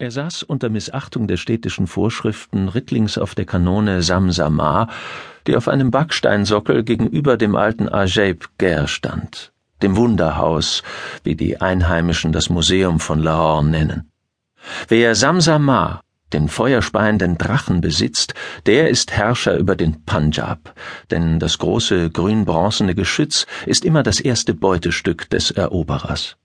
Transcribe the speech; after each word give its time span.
Er 0.00 0.10
saß 0.10 0.44
unter 0.44 0.70
Missachtung 0.70 1.26
der 1.26 1.36
städtischen 1.36 1.86
Vorschriften 1.86 2.68
rittlings 2.68 3.18
auf 3.18 3.34
der 3.34 3.44
Kanone 3.44 4.00
Samsamar, 4.00 4.88
die 5.46 5.54
auf 5.54 5.68
einem 5.68 5.90
Backsteinsockel 5.90 6.84
gegenüber 6.84 7.36
dem 7.36 7.54
alten 7.54 7.86
Ajaib 7.86 8.48
Ger 8.56 8.88
stand, 8.88 9.52
dem 9.82 9.96
Wunderhaus, 9.96 10.82
wie 11.22 11.36
die 11.36 11.60
Einheimischen 11.60 12.32
das 12.32 12.48
Museum 12.48 12.98
von 12.98 13.20
Lahore 13.20 13.62
nennen. 13.62 14.10
Wer 14.88 15.14
Samsamar, 15.14 16.00
den 16.32 16.48
feuerspeienden 16.48 17.36
Drachen 17.36 17.82
besitzt, 17.82 18.32
der 18.64 18.88
ist 18.88 19.12
Herrscher 19.12 19.58
über 19.58 19.76
den 19.76 20.06
Punjab, 20.06 20.72
denn 21.10 21.38
das 21.38 21.58
große 21.58 22.08
grün-bronzene 22.08 22.94
Geschütz 22.94 23.46
ist 23.66 23.84
immer 23.84 24.02
das 24.02 24.18
erste 24.18 24.54
Beutestück 24.54 25.28
des 25.28 25.50
Eroberers. 25.50 26.38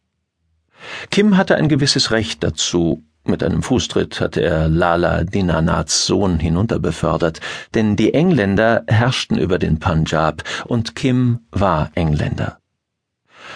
Kim 1.09 1.37
hatte 1.37 1.55
ein 1.55 1.69
gewisses 1.69 2.11
Recht 2.11 2.43
dazu, 2.43 3.01
mit 3.27 3.43
einem 3.43 3.63
Fußtritt 3.63 4.21
hatte 4.21 4.41
er 4.41 4.67
Lala 4.67 5.23
Dinanaths 5.23 6.05
Sohn 6.05 6.39
hinunterbefördert, 6.39 7.41
denn 7.73 7.95
die 7.95 8.13
Engländer 8.13 8.83
herrschten 8.87 9.37
über 9.37 9.59
den 9.59 9.79
Punjab 9.79 10.43
und 10.65 10.95
Kim 10.95 11.39
war 11.51 11.91
Engländer. 11.95 12.59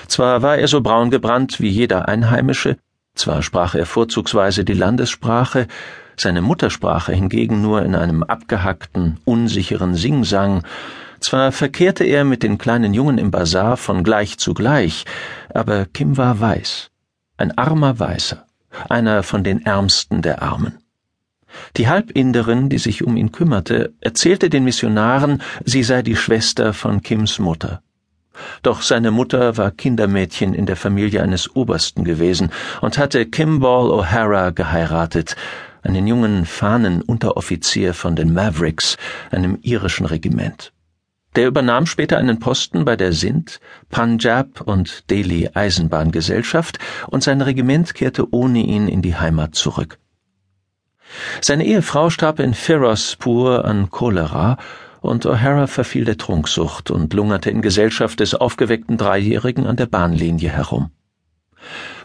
Zwar 0.08 0.42
war 0.42 0.58
er 0.58 0.68
so 0.68 0.82
braun 0.82 1.12
gebrannt 1.12 1.60
wie 1.60 1.70
jeder 1.70 2.08
Einheimische, 2.08 2.78
zwar 3.16 3.42
sprach 3.42 3.76
er 3.76 3.86
vorzugsweise 3.86 4.64
die 4.66 4.74
Landessprache, 4.74 5.68
seine 6.18 6.42
Muttersprache 6.42 7.14
hingegen 7.14 7.62
nur 7.62 7.84
in 7.84 7.96
einem 7.96 8.24
abgehackten, 8.24 9.20
unsicheren 9.26 9.96
Singsang, 9.96 10.64
zwar 11.20 11.52
verkehrte 11.52 12.04
er 12.04 12.24
mit 12.24 12.44
den 12.44 12.58
kleinen 12.58 12.94
Jungen 12.94 13.18
im 13.18 13.32
Bazar 13.32 13.78
von 13.78 14.04
gleich 14.04 14.38
zu 14.38 14.54
gleich, 14.54 15.06
aber 15.54 15.86
Kim 15.86 16.18
war 16.18 16.40
weiß, 16.40 16.90
ein 17.38 17.58
armer 17.58 18.00
Weißer 18.00 18.49
einer 18.90 19.24
von 19.24 19.44
den 19.44 19.66
Ärmsten 19.66 20.22
der 20.22 20.42
Armen. 20.42 20.78
Die 21.78 21.88
Halbinderin, 21.88 22.70
die 22.70 22.78
sich 22.78 23.04
um 23.04 23.18
ihn 23.18 23.32
kümmerte, 23.32 23.94
erzählte 24.02 24.50
den 24.50 24.64
Missionaren, 24.64 25.42
sie 25.66 25.84
sei 25.84 26.02
die 26.02 26.16
Schwester 26.16 26.74
von 26.74 27.02
Kims 27.02 27.40
Mutter. 27.40 27.82
Doch 28.62 28.82
seine 28.82 29.12
Mutter 29.12 29.58
war 29.58 29.72
Kindermädchen 29.72 30.54
in 30.54 30.66
der 30.66 30.76
Familie 30.76 31.22
eines 31.22 31.56
Obersten 31.56 32.04
gewesen 32.04 32.52
und 32.82 32.98
hatte 32.98 33.26
Kimball 33.26 33.92
O'Hara 33.92 34.52
geheiratet, 34.52 35.36
einen 35.82 36.08
jungen 36.08 36.46
Fahnenunteroffizier 36.46 37.94
von 37.94 38.16
den 38.16 38.34
Mavericks, 38.34 38.98
einem 39.32 39.58
irischen 39.62 40.06
Regiment. 40.06 40.72
Der 41.36 41.48
übernahm 41.48 41.86
später 41.86 42.18
einen 42.18 42.40
Posten 42.40 42.86
bei 42.86 42.96
der 42.96 43.14
Sindh, 43.14 43.60
Punjab 43.90 44.62
und 44.62 45.10
Delhi 45.10 45.50
Eisenbahngesellschaft 45.54 46.80
und 47.08 47.24
sein 47.24 47.42
Regiment 47.42 47.94
kehrte 47.94 48.34
ohne 48.34 48.60
ihn 48.60 48.88
in 48.88 49.02
die 49.02 49.16
Heimat 49.16 49.56
zurück. 49.56 50.00
Seine 51.42 51.66
Ehefrau 51.66 52.10
starb 52.10 52.40
in 52.40 52.54
Firozpur 52.54 53.66
an 53.66 53.90
Cholera 53.90 54.58
und 55.02 55.26
O'Hara 55.26 55.68
verfiel 55.68 56.06
der 56.06 56.18
Trunksucht 56.18 56.92
und 56.92 57.14
lungerte 57.14 57.50
in 57.50 57.62
Gesellschaft 57.62 58.20
des 58.20 58.36
aufgeweckten 58.36 58.98
Dreijährigen 58.98 59.66
an 59.66 59.76
der 59.76 59.86
Bahnlinie 59.86 60.50
herum. 60.50 60.92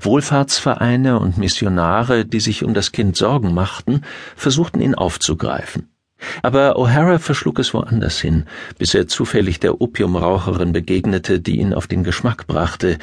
Wohlfahrtsvereine 0.00 1.18
und 1.18 1.38
Missionare, 1.38 2.24
die 2.24 2.40
sich 2.40 2.64
um 2.64 2.74
das 2.74 2.92
Kind 2.92 3.16
Sorgen 3.16 3.54
machten, 3.54 4.02
versuchten 4.36 4.80
ihn 4.80 4.94
aufzugreifen. 4.94 5.93
Aber 6.42 6.76
O'Hara 6.76 7.18
verschlug 7.18 7.58
es 7.58 7.74
woanders 7.74 8.20
hin, 8.20 8.44
bis 8.78 8.94
er 8.94 9.06
zufällig 9.06 9.60
der 9.60 9.80
Opiumraucherin 9.80 10.72
begegnete, 10.72 11.40
die 11.40 11.58
ihn 11.58 11.74
auf 11.74 11.86
den 11.86 12.04
Geschmack 12.04 12.46
brachte, 12.46 12.98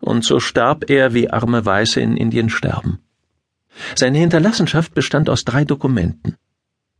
und 0.00 0.24
so 0.24 0.40
starb 0.40 0.90
er, 0.90 1.14
wie 1.14 1.30
arme 1.30 1.64
Weiße 1.64 2.00
in 2.00 2.16
Indien 2.16 2.50
sterben. 2.50 2.98
Seine 3.94 4.18
Hinterlassenschaft 4.18 4.94
bestand 4.94 5.30
aus 5.30 5.44
drei 5.44 5.64
Dokumenten. 5.64 6.36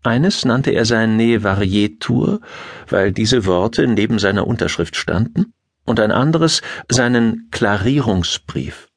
Eines 0.04 0.44
nannte 0.44 0.70
er 0.70 0.84
sein 0.84 1.16
Ne 1.16 1.42
Varietur, 1.44 2.40
weil 2.88 3.12
diese 3.12 3.46
Worte 3.46 3.86
neben 3.86 4.18
seiner 4.18 4.46
Unterschrift 4.46 4.96
standen, 4.96 5.52
und 5.84 6.00
ein 6.00 6.12
anderes 6.12 6.62
seinen 6.88 7.48
Klarierungsbrief. 7.50 8.88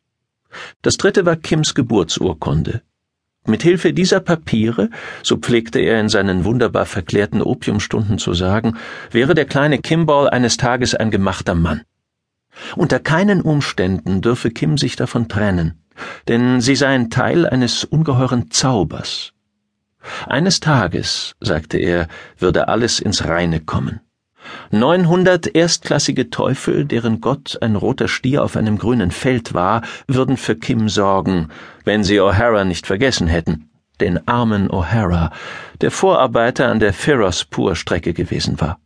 Das 0.82 0.98
dritte 0.98 1.26
war 1.26 1.36
Kims 1.36 1.74
Geburtsurkunde. 1.74 2.82
Mit 3.48 3.62
Hilfe 3.62 3.94
dieser 3.94 4.22
Papiere, 4.22 4.90
so 5.22 5.38
pflegte 5.38 5.80
er 5.80 6.00
in 6.00 6.10
seinen 6.10 6.46
wunderbar 6.46 6.86
verklärten 6.86 7.44
Opiumstunden 7.44 8.18
zu 8.18 8.34
sagen, 8.34 8.78
wäre 9.12 9.36
der 9.36 9.46
kleine 9.46 9.78
Kimball 9.78 10.30
eines 10.30 10.58
Tages 10.58 10.96
ein 10.96 11.12
gemachter 11.12 11.54
Mann. 11.54 11.82
Unter 12.76 13.00
keinen 13.00 13.42
Umständen 13.42 14.22
dürfe 14.22 14.50
Kim 14.50 14.78
sich 14.78 14.96
davon 14.96 15.28
trennen, 15.28 15.84
denn 16.28 16.60
sie 16.60 16.76
seien 16.76 17.10
Teil 17.12 17.48
eines 17.48 17.84
ungeheuren 17.84 18.50
Zaubers. 18.50 19.32
Eines 20.28 20.60
Tages, 20.60 21.36
sagte 21.40 21.78
er, 21.78 22.08
würde 22.38 22.68
alles 22.68 23.00
ins 23.00 23.26
Reine 23.26 23.60
kommen. 23.60 24.00
Neunhundert 24.72 25.56
erstklassige 25.56 26.30
Teufel, 26.30 26.86
deren 26.86 27.22
Gott 27.22 27.58
ein 27.62 27.76
roter 27.76 28.08
Stier 28.08 28.44
auf 28.44 28.58
einem 28.58 28.78
grünen 28.78 29.12
Feld 29.12 29.54
war, 29.54 29.82
würden 30.08 30.38
für 30.38 30.56
Kim 30.56 30.90
sorgen, 30.90 31.50
wenn 31.84 32.04
sie 32.04 32.20
O'Hara 32.20 32.64
nicht 32.64 32.88
vergessen 32.88 33.28
hätten, 33.28 33.70
den 34.00 34.28
armen 34.28 34.70
O'Hara, 34.70 35.32
der 35.82 35.92
Vorarbeiter 35.92 36.68
an 36.68 36.80
der 36.80 36.94
Firozpur-Strecke 36.94 38.14
gewesen 38.14 38.60
war. 38.60 38.80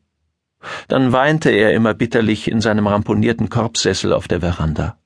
Dann 0.88 1.14
weinte 1.14 1.50
er 1.50 1.74
immer 1.74 1.94
bitterlich 1.94 2.50
in 2.50 2.62
seinem 2.62 2.88
ramponierten 2.88 3.50
Korbsessel 3.50 4.14
auf 4.14 4.28
der 4.28 4.42
Veranda. 4.42 4.98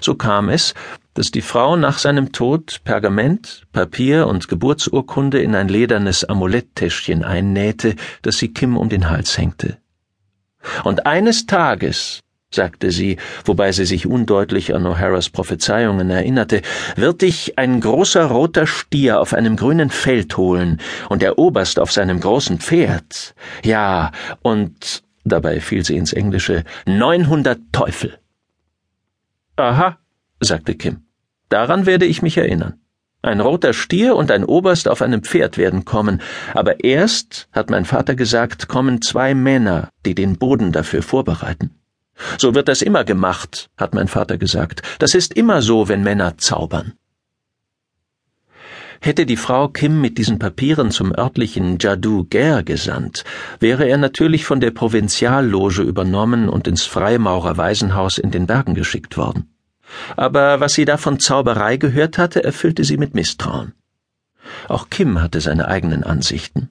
So 0.00 0.14
kam 0.14 0.48
es, 0.48 0.74
dass 1.16 1.30
die 1.30 1.40
Frau 1.40 1.76
nach 1.76 1.98
seinem 1.98 2.32
Tod 2.32 2.82
Pergament, 2.84 3.66
Papier 3.72 4.26
und 4.26 4.48
Geburtsurkunde 4.48 5.40
in 5.40 5.54
ein 5.54 5.68
ledernes 5.68 6.24
Amuletttäschchen 6.24 7.24
einnähte, 7.24 7.96
das 8.20 8.36
sie 8.36 8.52
Kim 8.52 8.76
um 8.76 8.90
den 8.90 9.08
Hals 9.08 9.38
hängte. 9.38 9.78
Und 10.84 11.06
eines 11.06 11.46
Tages, 11.46 12.20
sagte 12.50 12.90
sie, 12.90 13.16
wobei 13.46 13.72
sie 13.72 13.86
sich 13.86 14.06
undeutlich 14.06 14.74
an 14.74 14.86
O'Haras 14.86 15.32
Prophezeiungen 15.32 16.10
erinnerte, 16.10 16.60
wird 16.96 17.22
dich 17.22 17.58
ein 17.58 17.80
großer 17.80 18.26
roter 18.26 18.66
Stier 18.66 19.18
auf 19.20 19.32
einem 19.32 19.56
grünen 19.56 19.88
Feld 19.88 20.36
holen 20.36 20.80
und 21.08 21.22
der 21.22 21.38
Oberst 21.38 21.78
auf 21.78 21.92
seinem 21.92 22.20
großen 22.20 22.58
Pferd. 22.58 23.34
Ja, 23.64 24.12
und 24.42 25.02
dabei 25.24 25.60
fiel 25.60 25.82
sie 25.82 25.96
ins 25.96 26.12
Englische 26.12 26.64
neunhundert 26.84 27.60
Teufel. 27.72 28.18
Aha, 29.56 29.98
sagte 30.40 30.74
Kim. 30.74 31.05
Daran 31.48 31.86
werde 31.86 32.06
ich 32.06 32.22
mich 32.22 32.36
erinnern. 32.36 32.80
Ein 33.22 33.40
roter 33.40 33.72
Stier 33.72 34.14
und 34.14 34.30
ein 34.30 34.44
Oberst 34.44 34.88
auf 34.88 35.02
einem 35.02 35.22
Pferd 35.22 35.58
werden 35.58 35.84
kommen, 35.84 36.20
aber 36.54 36.84
erst, 36.84 37.48
hat 37.50 37.70
mein 37.70 37.84
Vater 37.84 38.14
gesagt, 38.14 38.68
kommen 38.68 39.02
zwei 39.02 39.34
Männer, 39.34 39.88
die 40.04 40.14
den 40.14 40.38
Boden 40.38 40.70
dafür 40.70 41.02
vorbereiten. 41.02 41.70
So 42.38 42.54
wird 42.54 42.68
das 42.68 42.82
immer 42.82 43.04
gemacht, 43.04 43.68
hat 43.76 43.94
mein 43.94 44.08
Vater 44.08 44.38
gesagt. 44.38 44.82
Das 44.98 45.14
ist 45.14 45.34
immer 45.34 45.60
so, 45.60 45.88
wenn 45.88 46.02
Männer 46.02 46.38
zaubern. 46.38 46.92
Hätte 49.00 49.26
die 49.26 49.36
Frau 49.36 49.68
Kim 49.68 50.00
mit 50.00 50.18
diesen 50.18 50.38
Papieren 50.38 50.90
zum 50.90 51.12
örtlichen 51.12 51.78
Jadu 51.78 52.24
Ger 52.24 52.62
gesandt, 52.62 53.24
wäre 53.60 53.86
er 53.86 53.98
natürlich 53.98 54.44
von 54.44 54.60
der 54.60 54.70
Provinzialloge 54.70 55.82
übernommen 55.82 56.48
und 56.48 56.66
ins 56.66 56.84
Freimaurerwaisenhaus 56.84 58.18
in 58.18 58.30
den 58.30 58.46
Bergen 58.46 58.74
geschickt 58.74 59.16
worden. 59.16 59.55
Aber 60.16 60.60
was 60.60 60.74
sie 60.74 60.84
da 60.84 60.96
von 60.96 61.20
Zauberei 61.20 61.76
gehört 61.76 62.18
hatte, 62.18 62.42
erfüllte 62.42 62.84
sie 62.84 62.96
mit 62.96 63.14
Misstrauen. 63.14 63.72
Auch 64.68 64.90
Kim 64.90 65.20
hatte 65.20 65.40
seine 65.40 65.68
eigenen 65.68 66.04
Ansichten. 66.04 66.70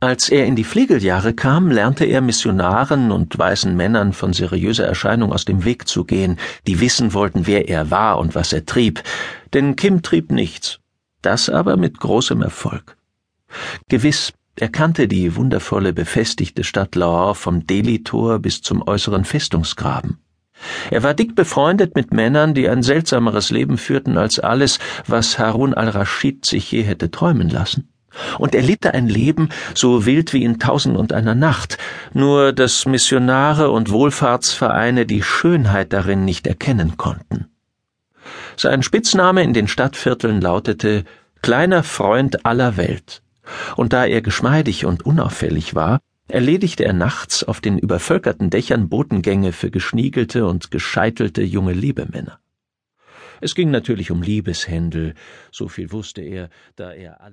Als 0.00 0.28
er 0.28 0.46
in 0.46 0.54
die 0.54 0.64
Fliegeljahre 0.64 1.34
kam, 1.34 1.70
lernte 1.70 2.04
er 2.04 2.20
Missionaren 2.20 3.10
und 3.10 3.36
weißen 3.36 3.76
Männern 3.76 4.12
von 4.12 4.32
seriöser 4.32 4.86
Erscheinung 4.86 5.32
aus 5.32 5.44
dem 5.44 5.64
Weg 5.64 5.88
zu 5.88 6.04
gehen, 6.04 6.38
die 6.66 6.80
wissen 6.80 7.12
wollten, 7.12 7.46
wer 7.46 7.68
er 7.68 7.90
war 7.90 8.18
und 8.18 8.34
was 8.34 8.52
er 8.52 8.66
trieb, 8.66 9.02
denn 9.52 9.74
Kim 9.74 10.02
trieb 10.02 10.30
nichts, 10.30 10.78
das 11.22 11.48
aber 11.48 11.76
mit 11.76 11.98
großem 11.98 12.40
Erfolg. 12.42 12.96
Gewiss, 13.88 14.32
er 14.56 14.68
kannte 14.68 15.08
die 15.08 15.34
wundervolle 15.34 15.92
befestigte 15.92 16.62
Stadt 16.62 16.94
Lahore 16.94 17.34
vom 17.34 17.66
Delhi-Tor 17.66 18.38
bis 18.38 18.62
zum 18.62 18.86
äußeren 18.86 19.24
Festungsgraben. 19.24 20.18
Er 20.90 21.02
war 21.02 21.14
dick 21.14 21.34
befreundet 21.34 21.94
mit 21.94 22.12
Männern, 22.12 22.54
die 22.54 22.68
ein 22.68 22.82
seltsameres 22.82 23.50
Leben 23.50 23.78
führten 23.78 24.18
als 24.18 24.38
alles, 24.38 24.78
was 25.06 25.38
Harun 25.38 25.74
al-Raschid 25.74 26.44
sich 26.44 26.70
je 26.70 26.82
hätte 26.82 27.10
träumen 27.10 27.48
lassen. 27.48 27.88
Und 28.38 28.54
er 28.54 28.62
lebte 28.62 28.94
ein 28.94 29.08
Leben 29.08 29.48
so 29.74 30.06
wild 30.06 30.32
wie 30.32 30.44
in 30.44 30.60
Tausend 30.60 30.96
und 30.96 31.12
einer 31.12 31.34
Nacht, 31.34 31.78
nur 32.12 32.52
dass 32.52 32.86
Missionare 32.86 33.70
und 33.70 33.90
Wohlfahrtsvereine 33.90 35.04
die 35.04 35.22
Schönheit 35.22 35.92
darin 35.92 36.24
nicht 36.24 36.46
erkennen 36.46 36.96
konnten. 36.96 37.46
Sein 38.56 38.82
Spitzname 38.82 39.42
in 39.42 39.52
den 39.52 39.66
Stadtvierteln 39.66 40.40
lautete 40.40 41.04
Kleiner 41.42 41.82
Freund 41.82 42.46
aller 42.46 42.76
Welt, 42.76 43.22
und 43.76 43.92
da 43.92 44.06
er 44.06 44.22
geschmeidig 44.22 44.86
und 44.86 45.04
unauffällig 45.04 45.74
war, 45.74 46.00
erledigte 46.28 46.84
er 46.84 46.92
nachts 46.92 47.44
auf 47.44 47.60
den 47.60 47.78
übervölkerten 47.78 48.50
Dächern 48.50 48.88
Botengänge 48.88 49.52
für 49.52 49.70
geschniegelte 49.70 50.46
und 50.46 50.70
gescheitelte 50.70 51.42
junge 51.42 51.72
Liebemänner. 51.72 52.40
Es 53.40 53.54
ging 53.54 53.70
natürlich 53.70 54.10
um 54.10 54.22
Liebeshändel, 54.22 55.14
so 55.50 55.68
viel 55.68 55.92
wusste 55.92 56.22
er, 56.22 56.48
da 56.76 56.92
er 56.92 57.20
alle 57.20 57.32